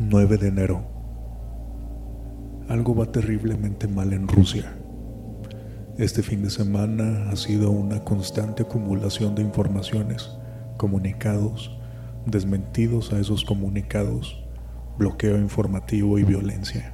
9 0.00 0.38
de 0.38 0.48
enero. 0.48 0.82
Algo 2.68 2.96
va 2.96 3.12
terriblemente 3.12 3.86
mal 3.86 4.12
en 4.12 4.26
Rusia. 4.26 4.74
Este 5.98 6.20
fin 6.20 6.42
de 6.42 6.50
semana 6.50 7.30
ha 7.30 7.36
sido 7.36 7.70
una 7.70 8.02
constante 8.02 8.64
acumulación 8.64 9.36
de 9.36 9.42
informaciones, 9.42 10.32
comunicados, 10.78 11.78
desmentidos 12.26 13.12
a 13.12 13.20
esos 13.20 13.44
comunicados, 13.44 14.44
bloqueo 14.98 15.38
informativo 15.38 16.18
y 16.18 16.24
violencia. 16.24 16.92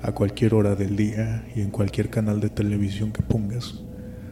A 0.00 0.12
cualquier 0.12 0.54
hora 0.54 0.76
del 0.76 0.94
día 0.94 1.44
y 1.56 1.62
en 1.62 1.70
cualquier 1.70 2.08
canal 2.08 2.38
de 2.38 2.50
televisión 2.50 3.10
que 3.10 3.24
pongas, 3.24 3.82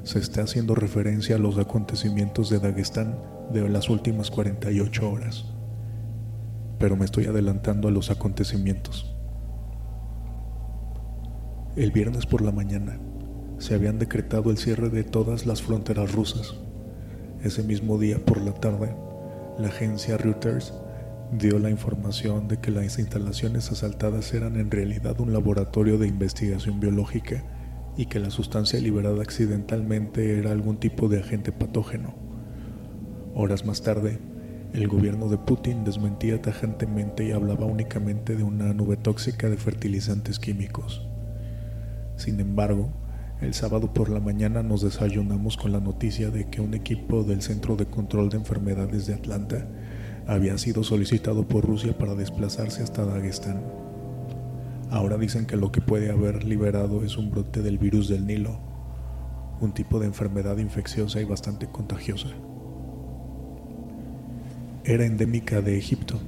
se 0.04 0.20
está 0.20 0.42
haciendo 0.42 0.77
referencia 0.77 1.34
a 1.34 1.40
los 1.40 1.58
acontecimientos 1.58 2.50
de 2.50 2.60
Dagestán 2.60 3.18
de 3.52 3.68
las 3.68 3.90
últimas 3.90 4.30
48 4.30 5.10
horas 5.10 5.55
pero 6.78 6.96
me 6.96 7.04
estoy 7.04 7.26
adelantando 7.26 7.88
a 7.88 7.90
los 7.90 8.10
acontecimientos. 8.10 9.14
El 11.76 11.90
viernes 11.90 12.26
por 12.26 12.42
la 12.42 12.52
mañana 12.52 12.98
se 13.58 13.74
habían 13.74 13.98
decretado 13.98 14.50
el 14.50 14.58
cierre 14.58 14.90
de 14.90 15.04
todas 15.04 15.46
las 15.46 15.62
fronteras 15.62 16.12
rusas. 16.12 16.54
Ese 17.42 17.62
mismo 17.62 17.98
día 17.98 18.18
por 18.24 18.40
la 18.40 18.52
tarde, 18.52 18.94
la 19.58 19.68
agencia 19.68 20.16
Reuters 20.16 20.74
dio 21.32 21.58
la 21.58 21.70
información 21.70 22.48
de 22.48 22.58
que 22.58 22.70
las 22.70 22.98
instalaciones 22.98 23.70
asaltadas 23.72 24.32
eran 24.32 24.56
en 24.56 24.70
realidad 24.70 25.20
un 25.20 25.32
laboratorio 25.32 25.98
de 25.98 26.06
investigación 26.06 26.80
biológica 26.80 27.45
y 27.96 28.06
que 28.06 28.20
la 28.20 28.30
sustancia 28.30 28.78
liberada 28.80 29.23
accidentalmente 29.23 30.38
era 30.38 30.52
algún 30.52 30.79
tipo 30.79 31.08
de 31.08 31.20
agente 31.20 31.52
patógeno. 31.52 32.14
Horas 33.34 33.64
más 33.64 33.82
tarde, 33.82 34.18
el 34.77 34.88
gobierno 34.88 35.30
de 35.30 35.38
Putin 35.38 35.85
desmentía 35.85 36.43
tajantemente 36.43 37.24
y 37.24 37.32
hablaba 37.32 37.65
únicamente 37.65 38.37
de 38.37 38.43
una 38.43 38.74
nube 38.74 38.99
tóxica 38.99 39.49
de 39.49 39.57
fertilizantes 39.57 40.38
químicos. 40.38 41.09
Sin 42.16 42.41
embargo, 42.41 42.91
el 43.41 43.54
sábado 43.54 43.95
por 43.95 44.10
la 44.10 44.21
mañana 44.21 44.63
nos 44.63 44.82
desayunamos 44.82 45.57
con 45.57 45.73
la 45.73 45.80
noticia 45.80 46.29
de 46.29 46.51
que 46.51 46.60
un 46.60 46.74
equipo 46.74 47.23
del 47.23 47.41
Centro 47.41 47.77
de 47.77 47.87
Control 47.87 48.29
de 48.29 48.37
Enfermedades 48.37 49.07
de 49.07 49.15
Atlanta 49.15 49.66
había 50.27 50.59
sido 50.59 50.85
solicitado 50.85 51.49
por 51.49 51.65
Rusia 51.65 51.97
para 51.97 52.15
desplazarse 52.15 52.82
hasta 52.82 53.07
Dagestán. 53.07 53.63
Ahora 54.91 55.16
dicen 55.16 55.47
que 55.47 55.57
lo 55.57 55.73
que 55.73 55.80
puede 55.80 56.10
haber 56.10 56.45
liberado 56.45 57.02
es 57.02 57.16
un 57.16 57.30
brote 57.30 57.63
del 57.63 57.79
virus 57.79 58.09
del 58.09 58.27
Nilo, 58.27 58.60
un 59.59 59.73
tipo 59.73 60.01
de 60.01 60.07
enfermedad 60.07 60.59
infecciosa 60.59 61.19
y 61.23 61.24
bastante 61.24 61.66
contagiosa 61.66 62.29
era 64.87 65.04
endémica 65.04 65.60
de 65.60 65.76
Egipto, 65.76 66.20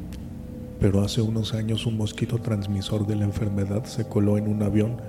pero 0.80 1.02
hace 1.02 1.22
unos 1.22 1.54
años 1.54 1.86
un 1.86 1.96
mosquito 1.96 2.38
transmisor 2.38 3.06
de 3.06 3.14
la 3.14 3.24
enfermedad 3.24 3.84
se 3.84 4.08
coló 4.08 4.36
en 4.36 4.48
un 4.48 4.64
avión 4.64 5.00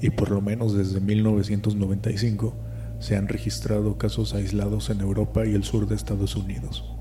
y 0.00 0.10
por 0.10 0.32
lo 0.32 0.40
menos 0.40 0.76
desde 0.76 1.00
1995 1.00 2.54
se 2.98 3.16
han 3.16 3.28
registrado 3.28 3.98
casos 3.98 4.34
aislados 4.34 4.90
en 4.90 5.00
Europa 5.00 5.46
y 5.46 5.54
el 5.54 5.62
sur 5.62 5.86
de 5.86 5.94
Estados 5.94 6.34
Unidos. 6.34 6.92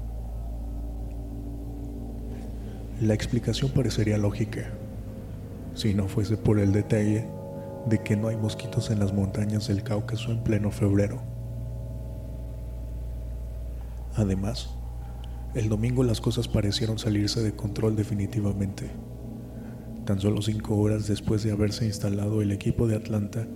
La 3.02 3.16
explicación 3.16 3.72
parecería 3.72 4.20
lógica, 4.20 4.70
si 5.74 5.96
no 5.96 6.08
fuese 6.08 6.38
por 6.38 6.60
el 6.60 6.74
detalle 6.74 7.26
de 7.88 8.04
que 8.04 8.16
no 8.16 8.28
hay 8.28 8.38
mosquitos 8.38 8.92
en 8.92 9.00
las 9.00 9.14
montañas 9.14 9.68
del 9.68 9.82
Cáucaso 9.82 10.32
en 10.32 10.44
pleno 10.44 10.70
febrero. 10.70 11.22
Además, 14.16 14.78
el 15.54 15.70
domingo 15.70 16.04
las 16.04 16.22
cosas 16.22 16.48
parecieron 16.48 17.00
salirse 17.00 17.42
de 17.42 17.56
control 17.56 17.96
definitivamente. 17.96 18.92
Tan 20.06 20.20
solo 20.20 20.42
cinco 20.42 20.78
horas 20.78 21.08
después 21.08 21.44
de 21.44 21.52
haberse 21.52 21.86
instalado 21.86 22.42
el 22.42 22.52
equipo 22.52 22.88
de 22.88 22.96
Atlanta 22.96 23.48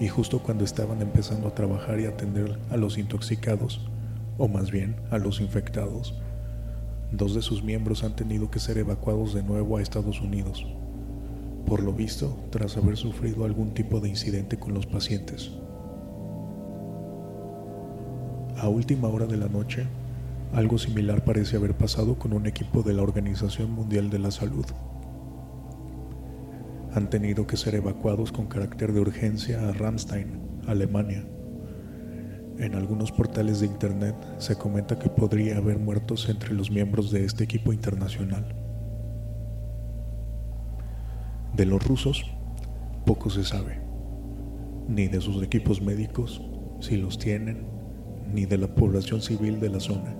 y 0.00 0.08
justo 0.08 0.42
cuando 0.42 0.64
estaban 0.64 1.02
empezando 1.02 1.48
a 1.48 1.54
trabajar 1.54 2.00
y 2.00 2.06
atender 2.06 2.58
a 2.70 2.76
los 2.76 2.98
intoxicados, 2.98 3.86
o 4.38 4.48
más 4.48 4.70
bien 4.70 4.96
a 5.10 5.18
los 5.18 5.40
infectados, 5.40 6.14
dos 7.12 7.34
de 7.34 7.42
sus 7.42 7.62
miembros 7.62 8.02
han 8.02 8.16
tenido 8.16 8.50
que 8.50 8.58
ser 8.58 8.78
evacuados 8.78 9.34
de 9.34 9.42
nuevo 9.42 9.76
a 9.76 9.82
Estados 9.82 10.20
Unidos, 10.20 10.66
por 11.66 11.82
lo 11.82 11.92
visto 11.92 12.36
tras 12.50 12.76
haber 12.78 12.96
sufrido 12.96 13.44
algún 13.44 13.74
tipo 13.74 14.00
de 14.00 14.08
incidente 14.08 14.58
con 14.58 14.72
los 14.72 14.86
pacientes. 14.86 15.50
A 18.56 18.68
última 18.68 19.08
hora 19.08 19.26
de 19.26 19.36
la 19.36 19.48
noche, 19.48 19.86
algo 20.52 20.78
similar 20.78 21.24
parece 21.24 21.56
haber 21.56 21.76
pasado 21.76 22.18
con 22.18 22.32
un 22.32 22.46
equipo 22.46 22.82
de 22.82 22.92
la 22.92 23.02
Organización 23.02 23.70
Mundial 23.70 24.10
de 24.10 24.18
la 24.18 24.30
Salud. 24.30 24.66
Han 26.92 27.08
tenido 27.08 27.46
que 27.46 27.56
ser 27.56 27.76
evacuados 27.76 28.32
con 28.32 28.46
carácter 28.46 28.92
de 28.92 29.00
urgencia 29.00 29.68
a 29.68 29.72
Ramstein, 29.72 30.40
Alemania. 30.66 31.24
En 32.58 32.74
algunos 32.74 33.12
portales 33.12 33.60
de 33.60 33.66
Internet 33.66 34.16
se 34.38 34.56
comenta 34.56 34.98
que 34.98 35.08
podría 35.08 35.56
haber 35.56 35.78
muertos 35.78 36.28
entre 36.28 36.52
los 36.52 36.70
miembros 36.70 37.12
de 37.12 37.24
este 37.24 37.44
equipo 37.44 37.72
internacional. 37.72 38.44
De 41.54 41.64
los 41.64 41.86
rusos, 41.86 42.24
poco 43.06 43.30
se 43.30 43.44
sabe, 43.44 43.78
ni 44.88 45.06
de 45.06 45.20
sus 45.20 45.42
equipos 45.44 45.80
médicos, 45.80 46.42
si 46.80 46.96
los 46.96 47.18
tienen, 47.18 47.66
ni 48.32 48.46
de 48.46 48.58
la 48.58 48.74
población 48.74 49.22
civil 49.22 49.60
de 49.60 49.70
la 49.70 49.80
zona 49.80 50.16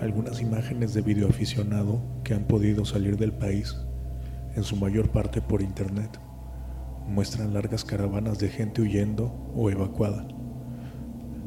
algunas 0.00 0.40
imágenes 0.40 0.94
de 0.94 1.02
videoaficionado 1.02 2.00
que 2.22 2.34
han 2.34 2.44
podido 2.44 2.84
salir 2.84 3.16
del 3.16 3.32
país, 3.32 3.76
en 4.54 4.64
su 4.64 4.76
mayor 4.76 5.10
parte 5.10 5.40
por 5.40 5.62
internet, 5.62 6.18
muestran 7.06 7.54
largas 7.54 7.84
caravanas 7.84 8.38
de 8.38 8.48
gente 8.48 8.82
huyendo 8.82 9.32
o 9.54 9.70
evacuada, 9.70 10.26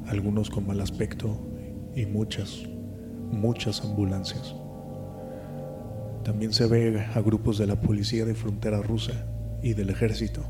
algunos 0.07 0.49
con 0.49 0.65
mal 0.65 0.79
aspecto 0.81 1.39
y 1.95 2.05
muchas, 2.05 2.63
muchas 3.31 3.81
ambulancias. 3.81 4.55
También 6.23 6.53
se 6.53 6.67
ve 6.67 7.05
a 7.13 7.21
grupos 7.21 7.57
de 7.57 7.67
la 7.67 7.79
policía 7.81 8.25
de 8.25 8.35
frontera 8.35 8.81
rusa 8.81 9.13
y 9.61 9.73
del 9.73 9.89
ejército, 9.89 10.41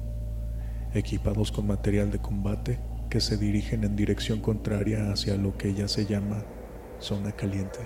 equipados 0.94 1.52
con 1.52 1.68
material 1.68 2.12
de 2.12 2.20
combate 2.20 2.80
que 3.10 3.22
se 3.22 3.38
dirigen 3.38 3.84
en 3.84 3.96
dirección 3.96 4.40
contraria 4.40 5.12
hacia 5.12 5.36
lo 5.36 5.58
que 5.58 5.74
ya 5.74 5.88
se 5.88 6.06
llama 6.06 6.44
zona 7.00 7.32
caliente. 7.32 7.80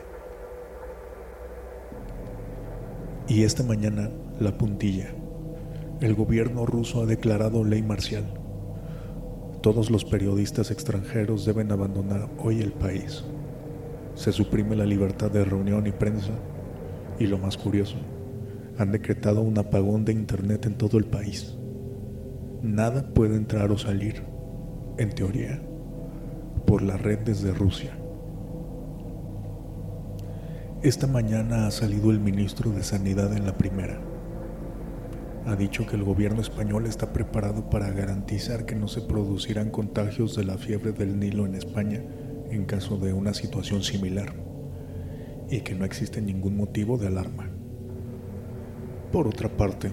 Y 3.27 3.43
esta 3.43 3.63
mañana, 3.63 4.09
la 4.39 4.57
puntilla. 4.57 5.13
El 6.01 6.15
gobierno 6.15 6.65
ruso 6.65 7.01
ha 7.01 7.05
declarado 7.05 7.63
ley 7.63 7.81
marcial. 7.81 8.25
Todos 9.61 9.89
los 9.89 10.03
periodistas 10.03 10.71
extranjeros 10.71 11.45
deben 11.45 11.71
abandonar 11.71 12.29
hoy 12.37 12.61
el 12.61 12.73
país. 12.73 13.23
Se 14.15 14.33
suprime 14.33 14.75
la 14.75 14.85
libertad 14.85 15.31
de 15.31 15.45
reunión 15.45 15.87
y 15.87 15.91
prensa. 15.91 16.33
Y 17.17 17.27
lo 17.27 17.37
más 17.37 17.57
curioso, 17.57 17.95
han 18.77 18.91
decretado 18.91 19.41
un 19.41 19.57
apagón 19.57 20.03
de 20.03 20.11
Internet 20.11 20.65
en 20.65 20.75
todo 20.75 20.97
el 20.97 21.05
país. 21.05 21.55
Nada 22.61 23.13
puede 23.13 23.35
entrar 23.35 23.71
o 23.71 23.77
salir, 23.77 24.23
en 24.97 25.09
teoría, 25.11 25.61
por 26.65 26.81
la 26.81 26.97
red 26.97 27.19
desde 27.19 27.53
Rusia. 27.53 27.97
Esta 30.83 31.07
mañana 31.07 31.65
ha 31.65 31.71
salido 31.71 32.11
el 32.11 32.19
ministro 32.19 32.69
de 32.71 32.83
Sanidad 32.83 33.37
en 33.37 33.45
la 33.45 33.57
primera. 33.57 34.01
Ha 35.45 35.55
dicho 35.55 35.87
que 35.87 35.95
el 35.95 36.03
gobierno 36.03 36.41
español 36.41 36.87
está 36.87 37.13
preparado 37.13 37.69
para 37.69 37.89
garantizar 37.91 38.65
que 38.65 38.75
no 38.75 38.89
se 38.89 38.99
producirán 38.99 39.69
contagios 39.69 40.35
de 40.35 40.43
la 40.43 40.57
fiebre 40.57 40.91
del 40.91 41.17
Nilo 41.17 41.45
en 41.45 41.55
España 41.55 42.03
en 42.51 42.65
caso 42.65 42.97
de 42.97 43.13
una 43.13 43.33
situación 43.33 43.81
similar 43.81 44.33
y 45.49 45.61
que 45.61 45.73
no 45.73 45.85
existe 45.85 46.21
ningún 46.21 46.57
motivo 46.57 46.97
de 46.97 47.07
alarma. 47.07 47.49
Por 49.13 49.29
otra 49.29 49.55
parte, 49.55 49.89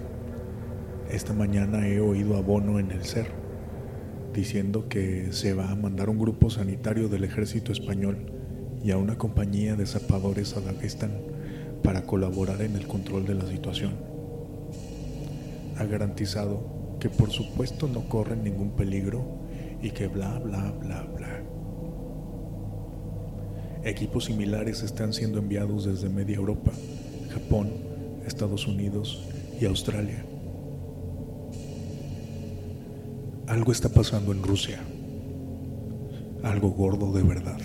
esta 1.09 1.31
mañana 1.31 1.87
he 1.87 2.01
oído 2.01 2.35
a 2.35 2.41
Bono 2.41 2.79
en 2.79 2.91
el 2.91 3.05
CER 3.05 3.27
diciendo 4.33 4.89
que 4.89 5.31
se 5.31 5.53
va 5.53 5.71
a 5.71 5.75
mandar 5.75 6.09
un 6.09 6.19
grupo 6.19 6.49
sanitario 6.49 7.07
del 7.07 7.23
ejército 7.23 7.71
español 7.71 8.40
y 8.83 8.91
a 8.91 8.97
una 8.97 9.17
compañía 9.17 9.75
de 9.75 9.85
zapadores 9.85 10.55
a 10.57 10.61
Dagestán 10.61 11.11
para 11.83 12.05
colaborar 12.05 12.61
en 12.61 12.75
el 12.75 12.87
control 12.87 13.25
de 13.25 13.35
la 13.35 13.45
situación. 13.47 13.93
Ha 15.77 15.85
garantizado 15.85 16.97
que 16.99 17.09
por 17.09 17.31
supuesto 17.31 17.87
no 17.87 18.07
corren 18.07 18.43
ningún 18.43 18.71
peligro 18.71 19.23
y 19.81 19.91
que 19.91 20.07
bla 20.07 20.39
bla 20.39 20.71
bla 20.71 21.03
bla. 21.03 21.43
Equipos 23.83 24.25
similares 24.25 24.83
están 24.83 25.11
siendo 25.11 25.39
enviados 25.39 25.85
desde 25.85 26.07
media 26.07 26.35
Europa, 26.35 26.71
Japón, 27.31 27.71
Estados 28.27 28.67
Unidos 28.67 29.27
y 29.59 29.65
Australia. 29.65 30.23
Algo 33.47 33.71
está 33.71 33.89
pasando 33.89 34.31
en 34.31 34.43
Rusia. 34.43 34.79
Algo 36.43 36.69
gordo 36.69 37.11
de 37.11 37.23
verdad. 37.23 37.59